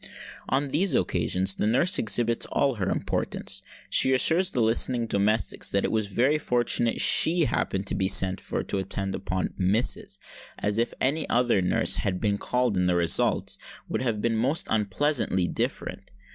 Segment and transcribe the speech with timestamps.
[0.49, 3.61] On these occasions the nurse exhibits all her importance.
[3.87, 8.41] She assures the listening domestics that it was very fortunate she happened to be sent
[8.41, 10.17] for to attend upon "missus,"
[10.57, 14.65] as if any other nurse had been called in the results would have been most
[14.71, 16.09] unpleasantly different.